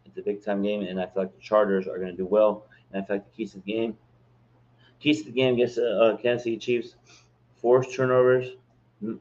it's 0.04 0.18
a 0.18 0.22
big 0.22 0.44
time 0.44 0.62
game, 0.62 0.82
and 0.82 1.00
I 1.00 1.06
feel 1.06 1.22
like 1.24 1.34
the 1.34 1.40
Chargers 1.40 1.86
are 1.86 1.98
going 1.98 2.10
to 2.10 2.16
do 2.16 2.26
well. 2.26 2.66
And 2.92 3.02
I 3.02 3.06
feel 3.06 3.16
like 3.16 3.24
the 3.30 3.36
keys 3.36 3.52
to 3.52 3.60
the 3.60 3.72
game, 3.72 3.96
keys 5.00 5.20
to 5.20 5.26
the 5.26 5.32
game 5.32 5.54
against 5.54 5.78
uh, 5.78 5.82
uh, 5.82 6.16
Kansas 6.16 6.44
City 6.44 6.58
Chiefs, 6.58 6.96
force 7.56 7.94
turnovers. 7.94 8.48
I'm 9.02 9.20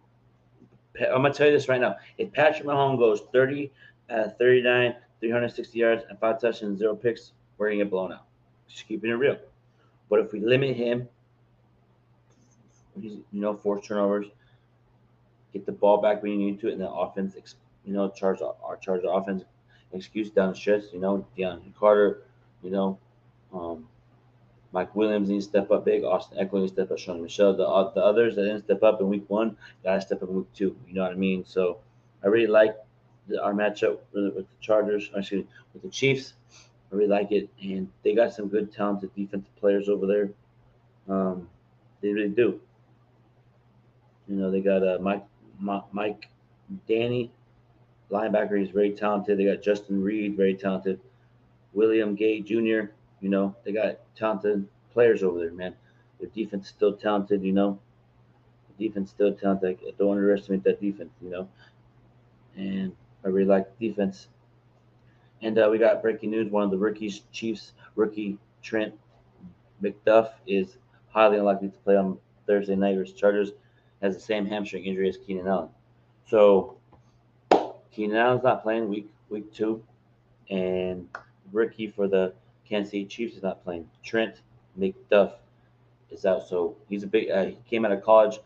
gonna 0.96 1.34
tell 1.34 1.48
you 1.48 1.54
this 1.54 1.68
right 1.68 1.82
now. 1.82 1.96
If 2.18 2.32
Patrick 2.34 2.68
Mahomes 2.68 3.00
goes 3.00 3.22
30, 3.32 3.72
uh, 4.10 4.30
39, 4.38 4.96
360 5.20 5.80
yards 5.80 6.04
and 6.10 6.20
five 6.20 6.40
touchdowns, 6.40 6.78
zero 6.80 6.96
picks, 6.96 7.32
we're 7.58 7.70
gonna 7.70 7.78
get 7.78 7.90
blown 7.90 8.14
out. 8.14 8.26
Just 8.68 8.88
keeping 8.88 9.10
it 9.10 9.14
real. 9.14 9.38
But 10.10 10.20
if 10.20 10.32
we 10.32 10.40
limit 10.40 10.76
him, 10.76 11.08
he's 13.02 13.14
you 13.32 13.42
know 13.42 13.56
force 13.56 13.88
turnovers, 13.88 14.28
get 15.54 15.66
the 15.66 15.72
ball 15.72 16.02
back 16.02 16.22
when 16.22 16.34
you 16.34 16.38
need 16.38 16.60
to, 16.62 16.72
and 16.72 16.82
then 16.82 16.90
offense, 16.92 17.36
you 17.86 17.94
know, 17.94 18.10
charge 18.10 18.42
our 18.42 18.78
charge 18.78 19.04
offense 19.08 19.44
excuse 19.94 20.30
down 20.30 20.50
the 20.50 20.56
stretch. 20.56 20.84
You 20.92 21.00
know, 21.00 21.26
DeAndre 21.38 21.74
Carter, 21.76 22.24
you 22.64 22.72
know, 22.72 22.98
um, 23.54 23.88
Mike 24.72 24.96
Williams 24.96 25.30
needs 25.30 25.46
to 25.46 25.50
step 25.52 25.72
up 25.72 25.86
big. 25.86 26.04
Austin 26.04 26.40
Ekeler 26.40 26.62
needs 26.62 26.72
to 26.72 26.86
step 26.86 26.92
up. 26.92 26.98
Sony 26.98 27.22
Michel, 27.22 27.54
The, 27.54 27.68
uh, 27.68 27.94
the 27.94 28.02
others 28.02 28.36
that 28.36 28.42
didn't 28.42 28.64
step 28.64 28.82
up 28.82 29.00
in 29.00 29.08
week 29.08 29.26
one 29.30 29.56
got 29.84 29.96
to 29.96 30.02
step 30.02 30.24
up 30.24 30.30
in 30.30 30.36
week 30.36 30.54
two. 30.56 30.76
You 30.88 30.96
know 30.96 31.04
what 31.04 31.12
I 31.12 31.16
mean? 31.16 31.46
So 31.46 31.78
I 32.24 32.28
really 32.28 32.48
like 32.48 32.76
the, 33.28 33.42
our 33.42 33.54
matchup 33.54 34.00
with, 34.12 34.34
with 34.36 34.46
the 34.50 34.56
Chargers, 34.62 35.12
actually 35.16 35.48
with 35.74 35.84
the 35.84 35.90
Chiefs. 35.90 36.34
I 36.92 36.96
really 36.96 37.10
like 37.10 37.32
it, 37.32 37.50
and 37.62 37.90
they 38.04 38.14
got 38.16 38.34
some 38.34 38.48
good, 38.48 38.74
talented 38.74 39.14
defensive 39.16 39.56
players 39.58 39.90
over 39.90 40.06
there. 40.08 40.30
Um, 41.08 41.50
they 42.02 42.10
really 42.10 42.30
do. 42.30 42.60
You 44.28 44.36
know, 44.36 44.52
they 44.52 44.62
got 44.62 44.88
uh, 44.88 44.98
Mike, 45.02 45.26
Mike, 45.64 46.28
Danny, 46.88 47.32
linebacker. 48.12 48.60
He's 48.60 48.70
very 48.72 48.92
talented. 48.92 49.38
They 49.38 49.46
got 49.46 49.62
Justin 49.62 50.04
Reid, 50.04 50.36
very 50.38 50.56
talented. 50.56 51.00
William 51.74 52.16
Gay 52.16 52.42
Jr. 52.42 52.92
You 53.22 53.30
know, 53.30 53.56
they 53.64 53.72
got 53.72 54.00
talented 54.16 54.68
players 54.92 55.24
over 55.24 55.40
there, 55.40 55.52
man. 55.52 55.76
Their 56.20 56.30
defense 56.30 56.66
is 56.66 56.70
still 56.70 56.94
talented. 56.94 57.44
You 57.44 57.54
know, 57.54 57.80
the 58.78 58.88
defense 58.88 59.10
still 59.12 59.34
talented. 59.34 59.80
I 59.88 59.92
Don't 59.98 60.12
underestimate 60.12 60.64
that 60.64 60.82
defense. 60.82 61.12
You 61.22 61.30
know, 61.30 61.50
and 62.56 62.96
I 63.24 63.30
really 63.30 63.46
like 63.48 63.78
defense. 63.80 64.28
And 65.42 65.58
uh, 65.60 65.70
we 65.72 65.78
got 65.78 66.02
breaking 66.02 66.32
news: 66.32 66.52
one 66.52 66.64
of 66.64 66.72
the 66.72 66.78
rookies, 66.78 67.22
Chiefs 67.32 67.74
rookie 67.96 68.38
Trent 68.62 68.94
McDuff, 69.82 70.32
is 70.48 70.78
highly 71.10 71.38
unlikely 71.38 71.70
to 71.70 71.78
play 71.80 71.96
on 71.98 72.18
Thursday 72.48 72.76
night 72.76 72.96
versus 72.96 73.14
Chargers. 73.16 73.52
Has 74.04 74.14
the 74.14 74.22
same 74.22 74.46
hamstring 74.46 74.84
injury 74.84 75.10
as 75.10 75.18
Keenan 75.18 75.48
Allen. 75.48 75.70
So 76.28 76.78
Keenan 77.92 78.18
Allen's 78.18 78.44
not 78.44 78.62
playing 78.62 78.90
week 78.90 79.10
week 79.30 79.52
two, 79.54 79.82
and 80.50 81.08
rookie 81.52 81.88
for 81.88 82.08
the 82.08 82.34
Kansas 82.68 82.92
City 82.92 83.06
Chiefs 83.06 83.38
is 83.38 83.44
not 83.44 83.64
playing. 83.64 83.90
Trent 84.04 84.42
McDuff 84.78 85.34
is 86.12 86.26
out, 86.26 86.48
so 86.48 86.76
he's 86.90 87.04
a 87.04 87.08
big. 87.08 87.32
Uh, 87.32 87.46
he 87.46 87.58
came 87.68 87.86
out 87.86 87.92
of 87.92 88.04
college 88.04 88.40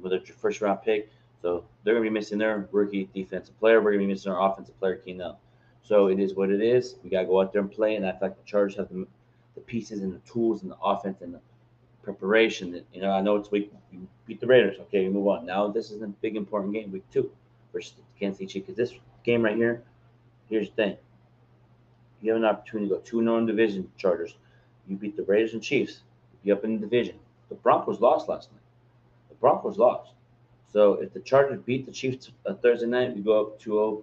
with 0.00 0.12
a 0.12 0.20
first 0.20 0.60
round 0.60 0.80
pick. 0.82 1.10
So 1.42 1.64
they're 1.82 1.94
to 1.94 2.00
be 2.00 2.08
missing 2.08 2.38
their 2.38 2.68
rookie 2.72 3.08
defensive 3.12 3.58
player. 3.60 3.82
We're 3.82 3.92
to 3.92 3.98
be 3.98 4.06
missing 4.06 4.32
our 4.32 4.50
offensive 4.50 4.78
player, 4.78 4.96
Keenan. 4.96 5.34
So 5.82 6.06
it 6.06 6.18
is 6.18 6.34
what 6.34 6.50
it 6.50 6.62
is. 6.62 6.96
We 7.04 7.10
got 7.10 7.20
to 7.20 7.26
go 7.26 7.40
out 7.40 7.52
there 7.52 7.60
and 7.60 7.70
play. 7.70 7.96
And 7.96 8.06
I 8.06 8.12
feel 8.12 8.28
like 8.28 8.36
the 8.36 8.44
Chargers 8.44 8.76
have 8.76 8.88
the, 8.88 9.06
the 9.54 9.60
pieces 9.60 10.02
and 10.02 10.14
the 10.14 10.20
tools 10.20 10.62
and 10.62 10.70
the 10.70 10.78
offense 10.82 11.20
and 11.20 11.34
the 11.34 11.40
preparation. 12.04 12.70
That, 12.72 12.84
you 12.92 13.00
know, 13.00 13.10
I 13.10 13.20
know 13.20 13.36
it's 13.36 13.50
week. 13.50 13.72
We 13.92 14.00
beat 14.26 14.40
the 14.40 14.46
Raiders. 14.46 14.76
Okay, 14.82 15.04
we 15.04 15.10
move 15.10 15.28
on. 15.28 15.46
Now 15.46 15.68
this 15.68 15.90
is 15.90 16.02
a 16.02 16.06
big, 16.06 16.36
important 16.36 16.72
game, 16.72 16.92
week 16.92 17.04
two 17.12 17.30
versus 17.72 17.94
Kansas 18.18 18.38
City 18.38 18.52
Chiefs. 18.52 18.66
Because 18.66 18.76
this 18.76 19.00
game 19.24 19.42
right 19.42 19.56
here, 19.56 19.82
here's 20.48 20.68
the 20.70 20.74
thing. 20.74 20.96
You 22.20 22.32
have 22.32 22.40
an 22.40 22.46
opportunity 22.46 22.88
to 22.88 22.96
go 22.96 23.00
2 23.00 23.22
0 23.22 23.46
division, 23.46 23.90
Chargers. 23.96 24.36
You 24.88 24.96
beat 24.96 25.16
the 25.16 25.24
Raiders 25.24 25.54
and 25.54 25.62
Chiefs. 25.62 26.00
You 26.42 26.54
up 26.54 26.64
in 26.64 26.74
the 26.74 26.80
division. 26.80 27.16
The 27.48 27.54
Broncos 27.56 28.00
lost 28.00 28.28
last 28.28 28.50
night. 28.52 28.60
The 29.28 29.34
Broncos 29.36 29.78
lost. 29.78 30.12
So 30.72 30.94
if 30.94 31.12
the 31.12 31.20
Chargers 31.20 31.60
beat 31.64 31.86
the 31.86 31.92
Chiefs 31.92 32.30
Thursday 32.62 32.86
night, 32.86 33.14
we 33.14 33.22
go 33.22 33.40
up 33.40 33.60
2-0 33.60 34.02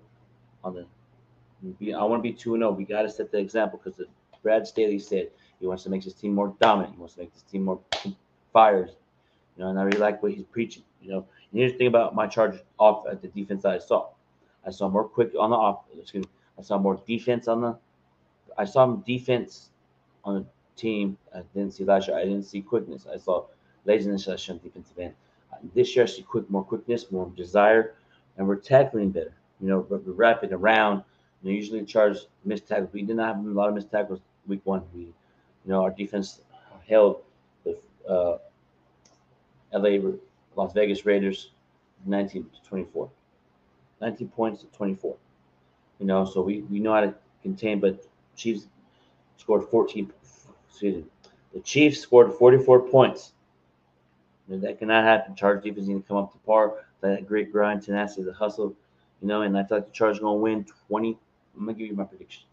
on 0.63 0.75
the. 0.75 1.93
I 1.93 2.03
want 2.03 2.23
to 2.23 2.29
be 2.29 2.33
2-0. 2.33 2.75
We 2.75 2.85
got 2.85 3.03
to 3.03 3.09
set 3.09 3.31
the 3.31 3.37
example 3.37 3.79
because 3.83 3.99
Brad 4.43 4.65
Staley 4.67 4.99
said 4.99 5.29
he 5.59 5.67
wants 5.67 5.83
to 5.83 5.89
make 5.89 6.03
his 6.03 6.13
team 6.13 6.33
more 6.33 6.55
dominant. 6.59 6.93
He 6.95 6.99
wants 6.99 7.15
to 7.15 7.21
make 7.21 7.33
his 7.33 7.43
team 7.43 7.63
more 7.65 7.79
fires. 8.51 8.91
You 9.55 9.63
know, 9.63 9.69
and 9.69 9.79
I 9.79 9.83
really 9.83 9.99
like 9.99 10.21
what 10.23 10.31
he's 10.31 10.45
preaching. 10.45 10.83
You 11.01 11.11
know, 11.11 11.17
and 11.51 11.59
here's 11.59 11.73
the 11.73 11.77
thing 11.77 11.87
about 11.87 12.15
my 12.15 12.27
Chargers 12.27 12.61
off 12.79 13.05
at 13.07 13.21
the 13.21 13.27
defense 13.27 13.63
that 13.63 13.73
I 13.73 13.79
saw. 13.79 14.09
I 14.65 14.71
saw 14.71 14.89
more 14.89 15.03
quick 15.03 15.31
on 15.39 15.49
the 15.49 15.55
off. 15.55 15.83
Excuse 15.97 16.25
me. 16.25 16.31
I 16.57 16.61
saw 16.61 16.77
more 16.77 17.01
defense 17.07 17.47
on 17.47 17.61
the. 17.61 17.77
I 18.57 18.65
saw 18.65 18.87
defense 18.87 19.69
on 20.23 20.35
the 20.35 20.45
team. 20.75 21.17
I 21.33 21.41
didn't 21.53 21.73
see 21.73 21.83
last 21.83 22.07
year. 22.07 22.17
I 22.17 22.23
didn't 22.23 22.43
see 22.43 22.61
quickness. 22.61 23.07
I 23.11 23.17
saw 23.17 23.45
laziness 23.85 24.27
on 24.27 24.59
defensive 24.63 24.99
end. 24.99 25.13
This 25.75 25.95
year, 25.95 26.05
I 26.05 26.07
see 26.07 26.23
quick, 26.23 26.49
more 26.49 26.63
quickness, 26.63 27.11
more 27.11 27.31
desire, 27.35 27.95
and 28.37 28.47
we're 28.47 28.55
tackling 28.55 29.11
better. 29.11 29.33
You 29.59 29.67
know, 29.67 29.85
we're, 29.89 29.97
we're 29.97 30.13
wrapping 30.13 30.53
around. 30.53 31.03
You 31.41 31.51
know, 31.51 31.55
usually 31.55 31.83
charge 31.85 32.17
missed 32.45 32.67
tackles. 32.67 32.89
We 32.93 33.03
did 33.03 33.15
not 33.15 33.35
have 33.35 33.45
a 33.45 33.49
lot 33.49 33.69
of 33.69 33.75
missed 33.75 33.91
tackles 33.91 34.19
week 34.47 34.61
one. 34.63 34.83
We, 34.93 35.01
you 35.01 35.13
know, 35.65 35.83
our 35.83 35.91
defense 35.91 36.41
held 36.87 37.21
the 37.63 37.77
uh, 38.07 38.37
LA 39.73 40.11
Las 40.55 40.73
Vegas 40.73 41.05
Raiders 41.05 41.51
19 42.05 42.43
to 42.43 42.69
24. 42.69 43.09
19 44.01 44.27
points 44.29 44.61
to 44.61 44.67
24. 44.67 45.15
You 45.99 46.05
know, 46.07 46.25
so 46.25 46.41
we, 46.41 46.61
we 46.61 46.79
know 46.79 46.93
how 46.93 47.01
to 47.01 47.13
contain, 47.43 47.79
but 47.79 48.03
Chiefs 48.35 48.67
scored 49.37 49.63
14. 49.69 50.11
Excuse 50.69 50.95
me. 50.95 51.05
The 51.53 51.59
Chiefs 51.59 51.99
scored 51.99 52.33
44 52.33 52.89
points 52.89 53.33
that 54.59 54.79
cannot 54.79 55.03
happen. 55.03 55.35
Charge 55.35 55.63
defense 55.63 55.87
need 55.87 55.93
to 55.95 56.01
come 56.01 56.17
up 56.17 56.31
to 56.33 56.37
par. 56.39 56.73
That 57.01 57.27
great 57.27 57.51
grind, 57.51 57.83
tenacity, 57.83 58.23
the 58.23 58.33
hustle, 58.33 58.75
you 59.21 59.27
know. 59.27 59.41
And 59.41 59.57
I 59.57 59.61
like 59.61 59.69
the 59.69 59.91
Charge 59.91 60.19
going 60.19 60.37
to 60.37 60.41
win 60.41 60.65
20. 60.87 61.17
I'm 61.57 61.65
gonna 61.65 61.77
give 61.77 61.87
you 61.87 61.95
my 61.95 62.03
prediction. 62.03 62.43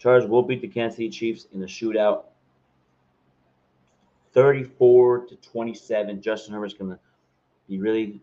Charge 0.00 0.24
will 0.24 0.42
beat 0.42 0.62
the 0.62 0.68
Kansas 0.68 0.96
City 0.96 1.10
Chiefs 1.10 1.46
in 1.52 1.60
the 1.60 1.66
shootout, 1.66 2.24
34 4.32 5.26
to 5.26 5.36
27. 5.36 6.22
Justin 6.22 6.54
Herbert's 6.54 6.74
gonna 6.74 6.98
be 7.68 7.78
really 7.78 8.20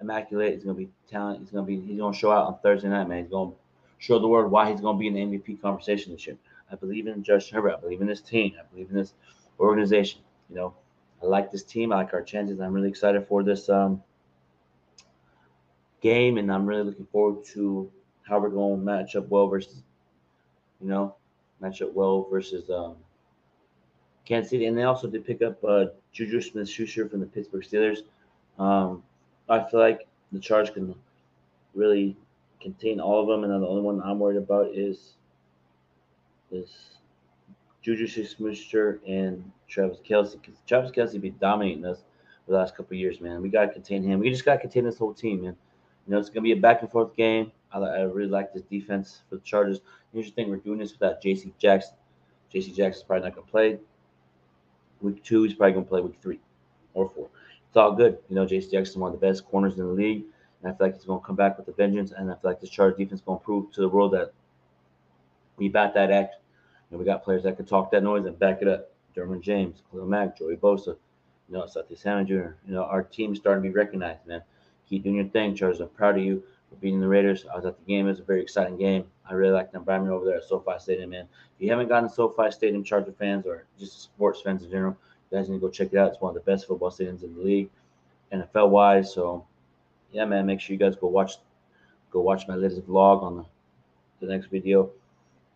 immaculate. 0.00 0.54
He's 0.54 0.64
gonna 0.64 0.74
be 0.76 0.90
talent. 1.10 1.40
He's 1.40 1.50
gonna 1.50 1.66
be. 1.66 1.80
He's 1.80 1.98
gonna 1.98 2.14
show 2.14 2.30
out 2.30 2.46
on 2.46 2.58
Thursday 2.62 2.88
night, 2.88 3.08
man. 3.08 3.22
He's 3.22 3.30
gonna 3.30 3.52
show 3.98 4.18
the 4.18 4.28
world 4.28 4.50
why 4.52 4.70
he's 4.70 4.82
gonna 4.82 4.98
be 4.98 5.06
in 5.06 5.14
the 5.14 5.20
MVP 5.20 5.62
conversation 5.62 6.12
this 6.12 6.26
year. 6.26 6.36
I 6.70 6.76
believe 6.76 7.06
in 7.06 7.22
Justin 7.22 7.56
Herbert. 7.56 7.74
I 7.78 7.80
believe 7.80 8.02
in 8.02 8.06
this 8.06 8.20
team. 8.20 8.52
I 8.60 8.62
believe 8.70 8.90
in 8.90 8.96
this 8.96 9.14
organization. 9.58 10.20
You 10.50 10.56
know, 10.56 10.74
I 11.22 11.26
like 11.26 11.50
this 11.50 11.62
team. 11.62 11.92
I 11.92 11.96
like 11.96 12.12
our 12.12 12.22
chances. 12.22 12.60
I'm 12.60 12.74
really 12.74 12.88
excited 12.88 13.26
for 13.26 13.42
this 13.42 13.68
um, 13.70 14.02
game, 16.02 16.36
and 16.36 16.52
I'm 16.52 16.66
really 16.66 16.84
looking 16.84 17.06
forward 17.06 17.44
to 17.54 17.90
how 18.22 18.38
we're 18.38 18.50
going 18.50 18.78
to 18.78 18.84
match 18.84 19.16
up 19.16 19.28
well 19.28 19.48
versus, 19.48 19.82
you 20.80 20.88
know, 20.88 21.14
match 21.60 21.82
up 21.82 21.92
well 21.94 22.26
versus 22.30 22.70
um, 22.70 22.96
Kansas 24.24 24.50
City. 24.50 24.66
And 24.66 24.76
they 24.76 24.84
also 24.84 25.08
did 25.08 25.26
pick 25.26 25.42
up 25.42 25.62
uh, 25.64 25.86
Juju 26.12 26.40
Smith-Schuster 26.40 27.08
from 27.08 27.20
the 27.20 27.26
Pittsburgh 27.26 27.62
Steelers. 27.62 27.98
Um, 28.58 29.02
I 29.48 29.62
feel 29.68 29.80
like 29.80 30.06
the 30.32 30.38
Charge 30.38 30.72
can 30.72 30.94
really 31.74 32.16
contain 32.60 33.00
all 33.00 33.20
of 33.20 33.26
them, 33.26 33.44
and 33.44 33.62
the 33.62 33.66
only 33.66 33.82
one 33.82 34.02
I'm 34.02 34.18
worried 34.18 34.36
about 34.36 34.68
is 34.74 35.14
is 36.52 36.68
Juju 37.82 38.06
Smith-Schuster 38.06 39.00
and 39.06 39.50
Travis 39.68 39.98
Kelce. 40.08 40.32
Because 40.32 40.60
Travis 40.66 40.90
Kelce 40.90 41.20
be 41.20 41.30
dominating 41.30 41.84
us 41.84 41.98
for 42.44 42.52
the 42.52 42.58
last 42.58 42.76
couple 42.76 42.96
years, 42.96 43.20
man. 43.20 43.40
We 43.40 43.48
gotta 43.48 43.72
contain 43.72 44.02
him. 44.02 44.20
We 44.20 44.30
just 44.30 44.44
gotta 44.44 44.60
contain 44.60 44.84
this 44.84 44.98
whole 44.98 45.14
team, 45.14 45.42
man. 45.42 45.56
You 46.10 46.16
know, 46.16 46.18
it's 46.18 46.28
gonna 46.28 46.42
be 46.42 46.50
a 46.50 46.56
back 46.56 46.82
and 46.82 46.90
forth 46.90 47.14
game. 47.14 47.52
I, 47.72 47.78
I 47.78 48.00
really 48.02 48.28
like 48.28 48.52
this 48.52 48.64
defense 48.64 49.22
for 49.28 49.36
the 49.36 49.42
Chargers. 49.42 49.78
Here's 50.12 50.26
the 50.26 50.32
thing: 50.32 50.50
we're 50.50 50.56
doing 50.56 50.80
this 50.80 50.90
without 50.90 51.22
J.C. 51.22 51.54
Jackson. 51.56 51.94
J.C. 52.52 52.72
Jackson's 52.72 53.04
probably 53.04 53.28
not 53.28 53.36
gonna 53.36 53.46
play. 53.46 53.78
Week 55.00 55.22
two, 55.22 55.44
he's 55.44 55.54
probably 55.54 55.74
gonna 55.74 55.86
play 55.86 56.00
week 56.00 56.16
three 56.20 56.40
or 56.94 57.08
four. 57.08 57.28
It's 57.68 57.76
all 57.76 57.92
good. 57.92 58.18
You 58.28 58.34
know, 58.34 58.44
J.C. 58.44 58.72
Jackson's 58.72 58.96
one 58.96 59.14
of 59.14 59.20
the 59.20 59.24
best 59.24 59.44
corners 59.44 59.78
in 59.78 59.86
the 59.86 59.92
league. 59.92 60.24
And 60.60 60.72
I 60.72 60.76
feel 60.76 60.88
like 60.88 60.96
he's 60.96 61.04
going 61.04 61.20
to 61.20 61.26
come 61.26 61.36
back 61.36 61.56
with 61.56 61.68
a 61.68 61.72
vengeance. 61.72 62.10
And 62.10 62.28
I 62.28 62.34
feel 62.34 62.50
like 62.50 62.60
this 62.60 62.68
Chargers 62.68 62.98
defense 62.98 63.20
is 63.20 63.24
going 63.24 63.38
to 63.38 63.44
prove 63.44 63.70
to 63.72 63.80
the 63.80 63.88
world 63.88 64.12
that 64.12 64.32
we 65.56 65.68
bat 65.68 65.94
that 65.94 66.10
act. 66.10 66.36
And 66.90 66.98
we 66.98 67.04
got 67.04 67.22
players 67.22 67.44
that 67.44 67.56
can 67.56 67.66
talk 67.66 67.92
that 67.92 68.02
noise 68.02 68.26
and 68.26 68.36
back 68.38 68.60
it 68.60 68.68
up. 68.68 68.90
Derwin 69.16 69.40
James, 69.40 69.82
Khalil 69.90 70.06
Mack, 70.06 70.36
Joey 70.36 70.56
Bosa, 70.56 70.88
you 70.88 70.96
know, 71.50 71.62
Asante 71.62 71.96
Samuel 71.96 72.26
Jr. 72.26 72.54
You 72.66 72.74
know, 72.74 72.84
our 72.84 73.02
team's 73.02 73.38
starting 73.38 73.62
to 73.62 73.68
be 73.68 73.74
recognized, 73.74 74.26
man. 74.26 74.42
Keep 74.90 75.04
doing 75.04 75.16
your 75.16 75.24
thing, 75.26 75.54
Chargers. 75.54 75.80
I'm 75.80 75.88
proud 75.88 76.18
of 76.18 76.24
you 76.24 76.42
for 76.68 76.74
beating 76.76 77.00
the 77.00 77.06
Raiders. 77.08 77.46
I 77.50 77.56
was 77.56 77.64
at 77.64 77.78
the 77.78 77.84
game. 77.84 78.06
It 78.06 78.10
was 78.10 78.20
a 78.20 78.24
very 78.24 78.42
exciting 78.42 78.76
game. 78.76 79.04
I 79.28 79.34
really 79.34 79.52
like 79.52 79.70
the 79.70 79.78
environment 79.78 80.12
over 80.12 80.24
there 80.24 80.38
at 80.38 80.44
SoFi 80.44 80.78
Stadium, 80.80 81.10
man. 81.10 81.28
If 81.56 81.64
you 81.64 81.70
haven't 81.70 81.88
gotten 81.88 82.08
SoFi 82.08 82.50
Stadium, 82.50 82.82
Charger 82.82 83.12
fans 83.12 83.46
or 83.46 83.66
just 83.78 84.02
sports 84.02 84.40
fans 84.42 84.64
in 84.64 84.70
general, 84.70 84.96
you 85.30 85.38
guys 85.38 85.48
need 85.48 85.56
to 85.56 85.60
go 85.60 85.70
check 85.70 85.92
it 85.92 85.98
out. 85.98 86.08
It's 86.08 86.20
one 86.20 86.36
of 86.36 86.44
the 86.44 86.50
best 86.50 86.66
football 86.66 86.90
stadiums 86.90 87.22
in 87.22 87.34
the 87.36 87.40
league, 87.40 87.70
NFL 88.32 88.70
wise. 88.70 89.14
So 89.14 89.46
yeah, 90.10 90.24
man, 90.24 90.46
make 90.46 90.60
sure 90.60 90.74
you 90.74 90.78
guys 90.78 90.96
go 90.96 91.06
watch 91.06 91.34
go 92.10 92.20
watch 92.20 92.48
my 92.48 92.56
latest 92.56 92.86
vlog 92.88 93.22
on 93.22 93.36
the, 93.36 93.44
the 94.20 94.32
next 94.32 94.46
video. 94.46 94.90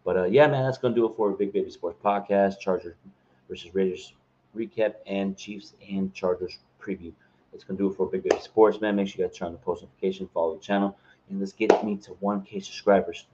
But 0.04 0.16
uh, 0.16 0.24
yeah, 0.24 0.46
man, 0.46 0.64
that's 0.64 0.78
gonna 0.78 0.94
do 0.94 1.06
it 1.06 1.16
for 1.16 1.32
Big 1.32 1.52
Baby 1.52 1.70
Sports 1.70 1.98
Podcast, 2.04 2.60
Chargers 2.60 2.94
versus 3.48 3.74
Raiders 3.74 4.14
recap, 4.56 4.94
and 5.06 5.36
Chiefs 5.36 5.74
and 5.90 6.14
Chargers 6.14 6.58
preview. 6.80 7.12
That's 7.54 7.62
gonna 7.62 7.78
do 7.78 7.88
it 7.88 7.94
for 7.94 8.06
Big 8.06 8.24
Baby 8.24 8.42
Sports, 8.42 8.80
man. 8.80 8.96
Make 8.96 9.06
sure 9.06 9.22
you 9.22 9.28
guys 9.28 9.38
turn 9.38 9.46
on 9.46 9.52
the 9.52 9.60
post 9.60 9.82
notification, 9.82 10.28
follow 10.34 10.56
the 10.56 10.60
channel, 10.60 10.98
and 11.30 11.38
let's 11.38 11.52
get 11.52 11.84
me 11.84 11.96
to 11.98 12.10
1K 12.14 12.60
subscribers, 12.64 13.28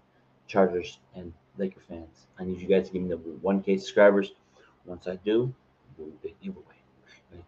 Chargers 0.47 0.99
and 1.15 1.33
Laker 1.57 1.81
fans. 1.89 2.27
I 2.39 2.45
need 2.45 2.61
you 2.61 2.69
guys 2.69 2.89
to 2.89 2.93
give 2.93 3.01
me 3.01 3.09
the 3.09 3.17
1K 3.17 3.81
subscribers. 3.81 4.33
Once 4.85 5.09
I 5.09 5.17
do, 5.17 5.55
big 6.23 6.39
giveaway. 6.43 6.67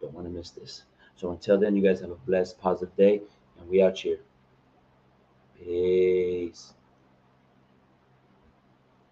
Don't 0.01 0.15
want 0.15 0.27
to 0.27 0.33
miss 0.33 0.49
this. 0.49 0.85
So 1.17 1.31
until 1.31 1.59
then, 1.59 1.77
you 1.77 1.83
guys 1.83 2.01
have 2.01 2.11
a 2.11 2.15
blessed, 2.15 2.59
positive 2.59 2.97
day 2.97 3.21
and 3.61 3.69
we 3.69 3.83
out 3.83 3.99
here. 3.99 4.21
Peace. 5.59 6.73